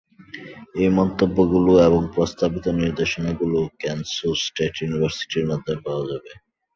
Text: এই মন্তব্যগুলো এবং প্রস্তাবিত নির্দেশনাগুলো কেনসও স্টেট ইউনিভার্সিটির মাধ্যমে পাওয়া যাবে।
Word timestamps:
এই 0.75 0.89
মন্তব্যগুলো 0.97 1.71
এবং 1.87 2.01
প্রস্তাবিত 2.15 2.65
নির্দেশনাগুলো 2.79 3.59
কেনসও 3.81 4.31
স্টেট 4.43 4.73
ইউনিভার্সিটির 4.79 5.49
মাধ্যমে 5.51 5.79
পাওয়া 5.85 6.03
যাবে। 6.11 6.31